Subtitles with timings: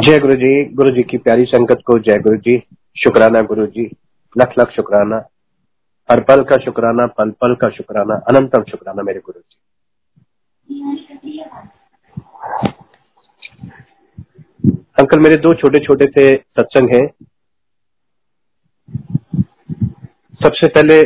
[0.00, 2.56] जय गुरु जी गुरु जी की प्यारी संगत को जय गुरु जी
[2.96, 3.82] शुक्राना गुरु जी
[4.36, 5.16] लख लख शुक्राना।
[6.08, 9.58] हर पल का शुक्राना, पल पल का शुक्राना अनंतम शुक्राना मेरे गुरु जी
[14.98, 16.24] अंकल, मेरे दो छोटे छोटे से
[16.58, 17.06] सत्संग हैं।
[20.40, 20.98] सबसे पहले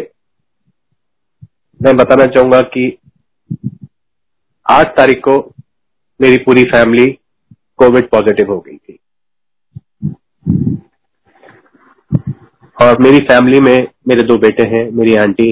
[1.81, 2.87] मैं बताना चाहूँगा कि
[4.67, 5.39] आठ तारीख को
[6.21, 7.07] मेरी पूरी फैमिली
[7.79, 8.99] कोविड पॉजिटिव हो गई थी।
[12.77, 15.51] और मेरी फैमिली में मेरे दो बेटे हैं मेरी आंटी।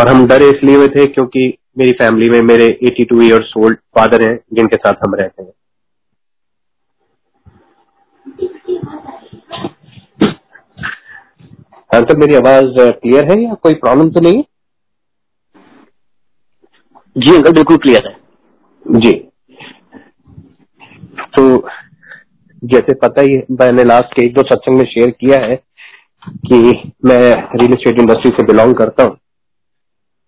[0.00, 1.46] और हम डरे इसलिए हुए थे क्योंकि
[1.78, 5.52] मेरी फैमिली में मेरे 82 टू ईयर्स ओल्ड फादर हैं जिनके साथ हम रहते हैं।
[11.90, 14.42] अंकल मेरी आवाज़ क्लियर है या कोई प्रॉब्लम तो नहीं
[17.16, 19.12] जी अंकल बिल्कुल क्लियर है। जी।
[21.34, 21.68] तो
[22.62, 25.56] जैसे पता ही मैंने लास्ट के एक दो सत्संग में शेयर किया है
[26.46, 26.58] कि
[27.04, 27.20] मैं
[27.54, 29.16] रियल एस्टेट इंडस्ट्री से बिलोंग करता हूँ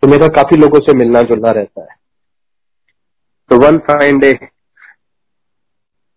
[0.02, 1.96] तो मेरा काफ़ी लोगों से मिलना जुलना रहता है।
[3.50, 4.30] तो वन फाइन डे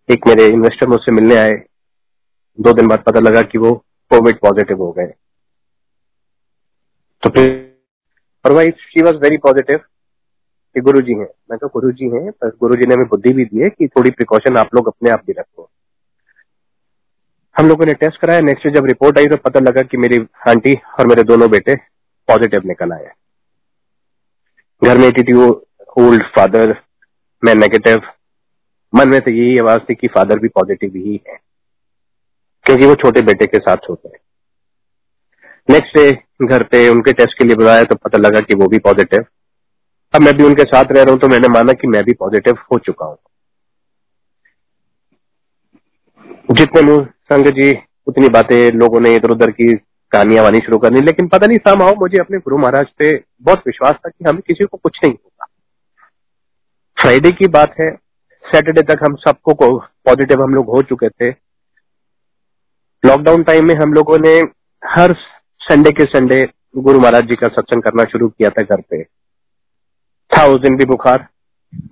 [0.10, 1.52] एक मेरे इन्वेस्टर मुझसे मिलने आए।
[2.60, 3.74] दो दिन बाद पता लगा कि वो
[4.12, 5.08] कोविड पॉजिटिव हो गए।
[7.24, 9.80] तो फिर why she was very positive
[10.78, 13.32] कि गुरु जी हैं। मैं तो गुरु जी हैं, पर गुरु जी ने हमें बुद्धि
[13.34, 15.70] भी दी है कि थोड़ी प्रिकॉशन आप लोग अपने आप भी रखो।
[17.56, 20.18] हम लोगों ने टेस्ट कराया। नेक्स्ट डे जब रिपोर्ट आई तो पता लगा कि मेरी
[20.48, 21.76] आंटी और मेरे दोनों बेटे
[22.28, 23.08] पॉजिटिव निकल आए
[24.82, 25.08] घर में
[25.98, 26.76] ओल्ड फादर
[27.44, 28.02] मैं नेगेटिव
[28.94, 31.38] मन में तो यही आवाज़ थी कि फादर भी पॉजिटिव ही है,
[32.66, 34.20] क्योंकि वो छोटे बेटे के साथ होते हैं।
[35.70, 36.12] नेक्स्ट डे
[36.48, 39.26] घर पे उनके टेस्ट के लिए बुलाया तो पता लगा कि वो भी पॉजिटिव
[40.14, 42.58] अब मैं भी उनके साथ रह रहा हूँ तो मैंने माना कि मैं भी पॉजिटिव
[42.72, 43.18] हो चुका हूँ।
[46.52, 47.72] जितने मुँह संग जी,
[48.08, 49.74] उतनी बातें लोगों ने इधर उधर की,
[50.12, 53.12] कहानियाँ वानी शुरू करनी, लेकिन पता नहीं साम मुझे अपने गुरु महाराज पे
[53.42, 55.46] बहुत विश्वास था कि हमें किसी को कुछ नहीं होगा।
[56.98, 57.90] फ्राइडे की बात है
[58.46, 59.68] सैटरडे तक हम सबको को
[60.06, 61.30] पॉजिटिव हम लोग हो चुके थे।
[63.04, 64.34] लॉकडाउन टाइम में हम लोगों ने
[64.84, 65.14] हर
[65.62, 66.42] संडे के संडे
[66.78, 69.17] गुरु महाराज जी का सत्संग करना शुरू किया था घर पे।
[70.38, 71.28] था उस दिन भी बुखार।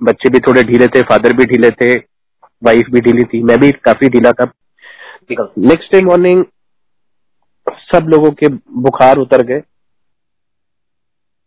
[0.03, 1.95] बच्चे भी थोड़े ढीले थे फादर भी ढीले थे
[2.63, 4.51] वाइफ भी ढीली थी। मैं भी काफ़ी ढीला था।
[5.31, 6.43] नेक्स्ट डे मॉर्निंग
[7.67, 8.47] सब लोगों के
[8.81, 9.61] बुखार उतर गए।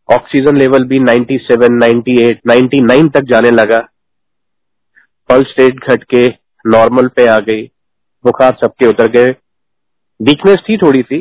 [0.08, 3.78] ऑक्सीजन लेवल भी 97, 98, 99 तक जाने लगा।
[5.28, 6.26] पल्स रेट घट के
[6.64, 7.62] नॉर्मल पे आ गई।
[8.24, 9.28] बुखार सबके उतर गए।
[10.20, 11.16] वीकनेस थी थोड़ी सी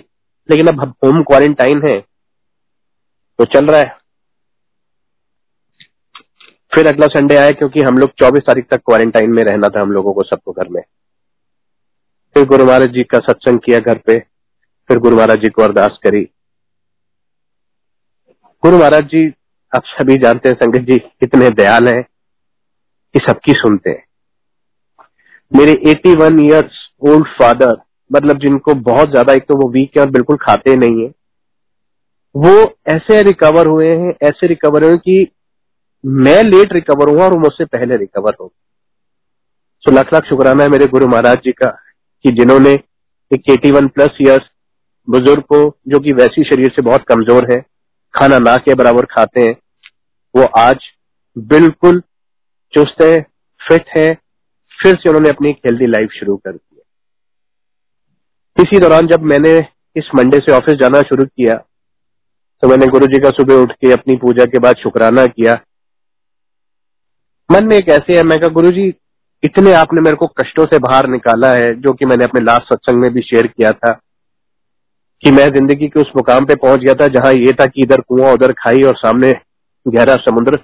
[0.49, 1.99] लेकिन अब होम क्वारंटाइन है
[3.39, 3.95] तो चल रहा है।
[6.77, 9.91] फिर अगला संडे आया क्योंकि हम लोग 24 तारीख तक क्वारंटाइन में रहना था हम
[9.91, 10.81] लोगों को सबको घर में।
[12.35, 14.17] फिर गुरु महाराज जी का सत्संग किया घर पे।
[14.89, 16.21] फिर गुरु महाराज जी को अरदास करी।
[18.63, 19.25] गुरु महाराज जी,
[19.73, 24.03] आप सभी जानते हैं संगत जी, कितने दयाल हैं कि सबकी सुनते हैं।
[25.51, 27.75] मेरे 81 वन ईयर्स ओल्ड फादर
[28.11, 31.09] मतलब जिनको बहुत ज़्यादा, एक तो वो वीक है और बिल्कुल खाते नहीं है,
[32.35, 32.53] वो
[32.87, 35.27] ऐसे रिकवर हुए हैं, ऐसे रिकवर हुए कि
[36.07, 38.51] मैं लेट रिकवर हुआ और मुझसे पहले रिकवर हो
[39.83, 41.69] सो लाख लाख शुक्राना है मेरे गुरु महाराज जी का
[42.25, 42.73] कि जिन्होंने
[43.31, 44.45] एक एटी वन प्लस ईयर्स
[45.07, 47.59] बुज़ुर्ग को, जो कि वैसी शरीर से बहुत कमज़ोर है,
[48.13, 49.53] खाना ना के बराबर खाते हैं,
[50.35, 50.77] वो आज
[51.37, 52.01] बिल्कुल
[52.73, 53.21] चुस्त है
[53.61, 54.13] फिट है,
[54.83, 56.81] फिर से उन्होंने अपनी हेल्दी लाइफ शुरू कर दी
[58.57, 59.57] इसी दौरान जब मैंने
[59.95, 61.55] इस मंडे से ऑफ़िस जाना शुरू किया
[62.63, 65.53] तो मैंने गुरु जी का सुबह उठ के अपनी पूजा के बाद शुक्राना किया
[67.49, 68.93] मन में एक ऐसे है, मैं कहा गुरु जी
[69.43, 73.01] इतने आपने मेरे को कष्टों से बाहर निकाला है, जो कि मैंने अपने लास्ट सत्संग
[73.01, 73.91] में भी शेयर किया था,
[75.23, 78.01] कि मैं ज़िंदगी के उस मुकाम पे पहुँच गया था, जहाँ ये था कि इधर
[78.01, 79.31] कुआँ, उधर खाई और सामने
[79.85, 80.57] गहरा समुद्र,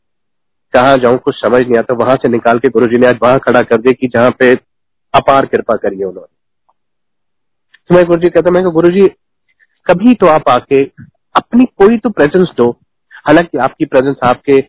[0.74, 3.40] कहा जाऊँ कुछ समझ नहीं आता, वहाँ से निकाल के गुरु जी ने आज वहाँ
[3.40, 4.54] खड़ा कर दिया कि जहाँ पे
[5.14, 6.36] अपार कृपा करिए उन्होंने.
[7.90, 9.08] तो मैं गुरु जी कहता, मैं गुरु जी
[9.88, 10.84] कभी तो आप आके
[11.36, 12.70] अपनी कोई तो प्रेजेंस दो।
[13.28, 14.60] हालाँकि आपकी प्रेजेंस आपके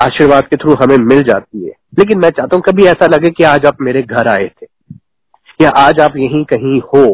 [0.00, 3.44] आशीर्वाद के थ्रू हमें मिल जाती है। लेकिन मैं चाहता हूँ कभी ऐसा लगे कि
[3.44, 4.66] आज आप मेरे घर आए थे,
[5.60, 7.06] या आज आप यहीं कहीं हो,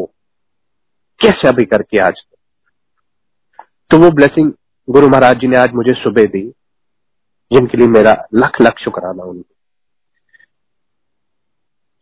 [1.19, 2.21] कैसे अभी करके आज?
[3.91, 4.51] तो वो ब्लेसिंग
[4.87, 6.41] गुरु महाराज जी ने आज मुझे सुबह दी,
[7.51, 9.53] जिनके लिए मेरा लख लख शुक्राना उनको।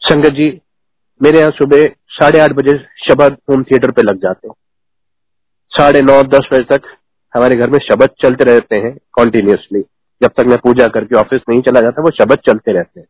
[0.02, 0.50] संगत जी,
[1.22, 4.56] मेरे यहाँ सुबह साढ़े आठ बजे शबद होम थिएटर पे लग जाते हैं।
[5.72, 6.88] साढ़े नौ, दस बजे तक
[7.34, 9.82] हमारे घर में शबद चलते रहते हैं कॉन्टिन्यूसली
[10.22, 13.08] जब तक मैं पूजा करके ऑफ़िस नहीं चला जाता, वो शब्द चलते रहते हैं।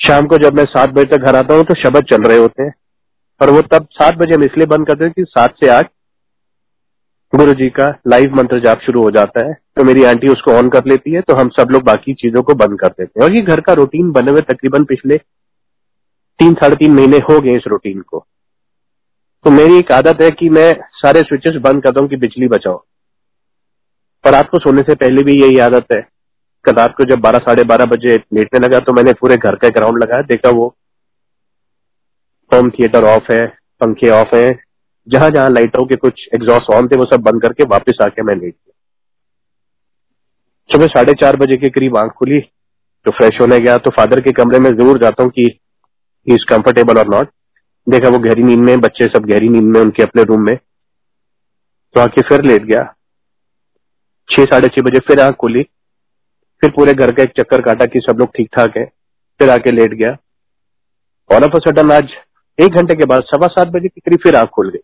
[0.00, 2.62] शाम को जब मैं सात बजे तक घर आता हूँ तो शब्द चल रहे होते
[2.62, 2.74] हैं।
[3.40, 5.90] और वो तब सात बजे हम इसलिए बंद करते हैं कि सात से आठ
[7.32, 10.68] गुरु जी का लाइव मंत्र जाप शुरू हो जाता है तो मेरी आंटी उसको ऑन
[10.70, 13.36] कर लेती है तो हम सब लोग बाकी चीज़ों को बंद कर देते हैं। और
[13.36, 17.66] ये घर का रूटीन बने हुए तकरीबन पिछले तीन, साढ़े तीन महीने हो गए इस
[17.68, 18.24] रूटीन को।
[19.44, 22.82] तो मेरी एक आदत है कि मैं सारे स्विचेस बंद करता हूँ कि बिजली बचाओ।
[24.24, 26.00] पर रात को सोने से पहले भी यही आदत है।
[26.64, 29.68] कल रात को जब बारह, साढ़े बारह बजे लेटने लगा तो मैंने पूरे घर का
[29.70, 30.66] ग्राउंड लगाया, देखा वो
[32.50, 33.46] होम थिएटर ऑफ़ है,
[33.80, 34.50] पंखे ऑफ़ है,
[35.08, 38.34] जहाँ जहाँ लाइटों के कुछ एग्जॉस्ट ऑन थे, वो सब बंद करके वापस आके मैं
[38.34, 38.72] लेट गया।
[40.70, 42.40] सुबह साढ़े चार बजे के करीब आँख खुली
[43.06, 45.42] तो फ्रेश होने गया तो फादर के कमरे में ज़रूर जाता हूँ कि
[46.26, 47.30] ही इज़ कंफर्टेबल और नॉट
[47.86, 52.00] देखा वो गहरी नींद में, बच्चे सब गहरी नींद में, उनके अपने रूम में तो
[52.00, 52.82] आके फिर लेट गया।
[54.32, 55.62] छह, साढ़े छह बजे फिर आँख खुली।
[56.62, 58.84] फिर पूरे घर का एक चक्कर काटा कि सब लोग ठीक ठाक है।
[59.40, 60.10] फिर आके लेट गया।
[61.30, 62.12] ऑल ऑफ़ अ सडन आज
[62.58, 64.78] एक घंटे के बाद सवा सात बजे के करीब फिर आँख खुल गई।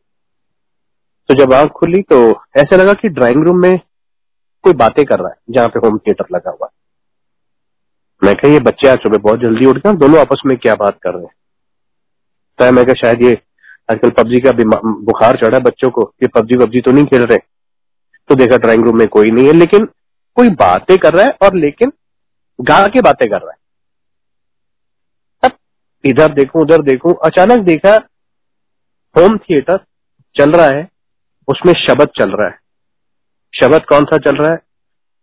[1.29, 2.19] तो जब आँख खुली तो
[2.57, 3.79] ऐसा लगा कि ड्राइंग रूम में
[4.65, 6.69] कोई बातें कर रहा है, जहाँ पे होम थिएटर लगा हुआ
[8.23, 10.99] मैं कहा, ये बच्चे आज सुबह बहुत जल्दी उठ गए दोनों आपस में क्या बात
[11.03, 11.35] कर रहे हैं?
[12.59, 13.39] तो मैं कहा, शायद ये
[13.91, 14.53] आजकल पबजी का
[15.03, 17.39] बुखार चढ़ा बच्चों को। ये पबजी वब्जी तो नहीं खेल रहे।
[18.29, 19.85] तो देखा ड्राइंग रूम में कोई नहीं है, लेकिन
[20.37, 21.93] कोई बातें कर रहा है और लेकिन
[22.59, 23.57] गा के बातें कर रहा है।
[25.43, 25.57] अब
[26.05, 27.95] इधर देखूँ, उधर देखूँ, अचानक देखा
[29.15, 29.79] होम थिएटर
[30.37, 30.89] चल रहा है,
[31.49, 32.59] उसमें शब्द चल रहा है।
[33.55, 34.59] शब्द कौन सा चल रहा है?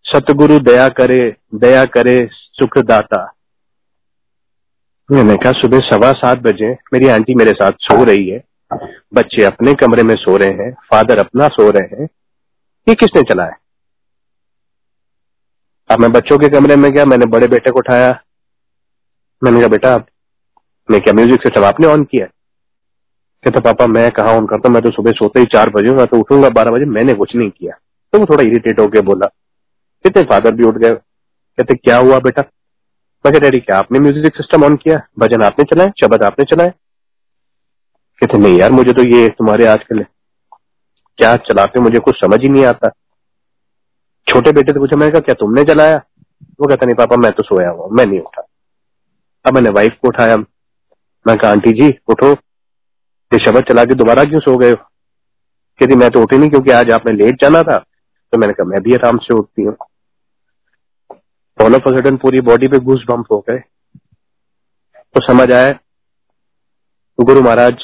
[0.06, 3.24] सतगुरु दया करे दया करे सुखदाता।
[5.10, 8.44] मैंने कहा, सुबह सवा सात बजे मेरी आंटी मेरे साथ सो रही है,
[9.14, 12.08] बच्चे अपने कमरे में सो रहे हैं, फादर अपना सो रहे हैं।
[12.88, 13.56] ये किसने चलाया?
[15.90, 18.10] अब मैं बच्चों के कमरे में गया, मैंने बड़े बेटे को उठाया।
[19.42, 19.96] मैंने कहा, बेटा
[20.90, 24.92] मैं क्या म्यूज़िक सिस्टम आपने ऑन किया कहता, पापा, मैं कहा ऑन करता मैं तो
[24.92, 27.74] सुबह सोते ही चार बजे मैं तो उठूँगा बारह बजे, मैंने कुछ नहीं किया।
[28.14, 29.28] तो वो थोड़ा इरिटेट होके बोला
[30.06, 30.94] कहते फादर भी उठ गए?
[30.94, 32.42] कहते, क्या हुआ बेटा?
[33.26, 34.98] मैं डैडी, क्या आपने म्यूज़िक सिस्टम ऑन किया?
[35.20, 35.92] भजन आपने चलाए?
[36.02, 36.70] शब्द आपने चलाए?
[38.22, 40.06] कहते, नहीं यार, मुझे तो ये तुम्हारे आजकल
[41.18, 42.90] क्या चलाते मुझे कुछ समझ ही नहीं आता।
[44.28, 45.98] छोटे बेटे से पूछा, मैंने कहा, क्या तुमने चलाया?
[46.60, 48.48] वो कहता, नहीं पापा, मैं तो सोया हुआ मैं नहीं उठा।
[49.46, 50.38] अब मैंने वाइफ को उठाया।
[51.28, 52.32] मैं कहा, आंटी जी, उठो।
[53.32, 54.76] ये शब्द चला के दोबारा क्यों सो गए हो?
[55.80, 57.78] कहती, मैं तो उठी नहीं क्योंकि आज आपने लेट जाना था।
[58.34, 59.76] तो मैंने कहा, मैं भी आराम से उठती हूँ।
[61.62, 63.58] ऑल ऑफ़ सडन पूरी बॉडी पे घूस बम्प हो गए।
[65.16, 65.80] तो समझ आया,
[67.22, 67.78] गुरु महाराज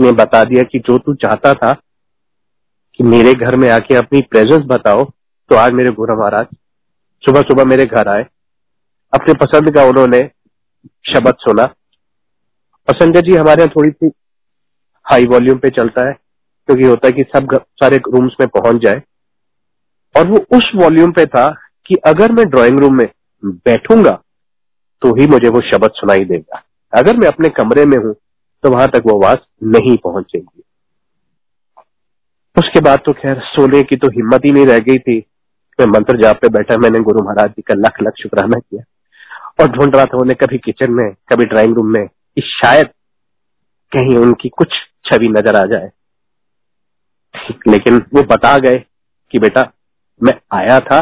[0.00, 1.80] ने बता दिया कि जो तू चाहता था
[2.98, 5.04] कि मेरे घर में आके अपनी प्रेजेंस बताओ
[5.50, 6.46] तो आज मेरे गुरु महाराज
[7.22, 8.22] सुबह सुबह मेरे घर आए।
[9.12, 10.20] अपने पसंद का उन्होंने
[11.06, 14.10] शब्द सुना। और संजय जी, हमारे यहाँ थोड़ी सी
[15.06, 19.02] हाई वॉल्यूम पे चलता है, क्योंकि होता है कि सब सारे रूम्स में पहुँच जाए।
[20.14, 21.48] और वो उस वॉल्यूम पे था
[21.86, 23.08] कि अगर मैं ड्राइंग रूम में
[23.42, 24.20] बैठूँगा
[25.02, 26.62] तो ही मुझे वो शब्द सुनाई देगा।
[26.92, 28.14] अगर मैं अपने कमरे में हूँ
[28.64, 30.62] तो वहाँ तक वो आवाज़ नहीं पहुंचेगी।
[32.58, 35.18] उसके बाद तो खैर, सोने की तो हिम्मत ही नहीं रह गई थी।
[35.78, 38.82] मैं मंत्र जाप पे बैठा, मैंने गुरु महाराज जी का लख लख शुक्राना किया।
[39.60, 42.86] और ढूंढ रहा था उन्हें कभी किचन में, कभी ड्राइंग रूम में, कि शायद
[43.92, 44.68] कहीं उनकी कुछ
[45.04, 45.90] छवि नज़र आ जाए।
[47.68, 48.78] लेकिन वो बता गए
[49.30, 49.62] कि बेटा,
[50.20, 50.98] मैं आया था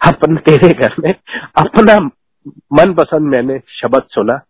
[0.00, 1.14] अपन तेरे घर में,
[1.58, 1.98] अपना
[2.72, 4.40] मन पसंद मैंने शब्द सुना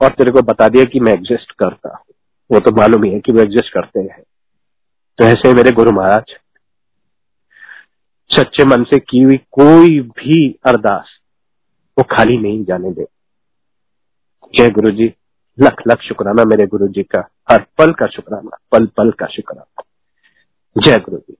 [0.00, 2.14] और तेरे को बता दिया कि मैं एग्जिस्ट करता हूँ।
[2.50, 4.22] वो तो मालूम ही है कि वो एग्जिस्ट करते हैं।
[5.22, 6.30] तो ऐसे मेरे गुरु महाराज,
[8.30, 11.10] सच्चे मन से की हुई कोई भी अरदास
[11.96, 13.04] वो खाली नहीं जाने दे।
[14.54, 15.06] जय गुरु जी
[15.58, 19.82] लख लख शुक्राना मेरे गुरु जी का, हर पल का शुक्राना, पल पल का शुक्राना।
[20.76, 21.36] जय गुरु जी